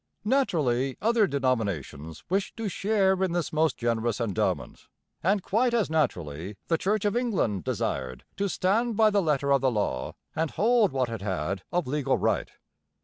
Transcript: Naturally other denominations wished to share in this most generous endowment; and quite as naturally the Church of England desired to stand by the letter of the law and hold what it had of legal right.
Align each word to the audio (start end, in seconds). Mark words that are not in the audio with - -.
Naturally 0.25 0.97
other 0.99 1.27
denominations 1.27 2.23
wished 2.27 2.57
to 2.57 2.67
share 2.67 3.21
in 3.21 3.33
this 3.33 3.53
most 3.53 3.77
generous 3.77 4.19
endowment; 4.19 4.87
and 5.21 5.43
quite 5.43 5.75
as 5.75 5.91
naturally 5.91 6.57
the 6.69 6.77
Church 6.79 7.05
of 7.05 7.15
England 7.15 7.63
desired 7.65 8.23
to 8.37 8.49
stand 8.49 8.97
by 8.97 9.11
the 9.11 9.21
letter 9.21 9.53
of 9.53 9.61
the 9.61 9.69
law 9.69 10.15
and 10.35 10.49
hold 10.49 10.91
what 10.91 11.09
it 11.09 11.21
had 11.21 11.61
of 11.71 11.85
legal 11.85 12.17
right. 12.17 12.49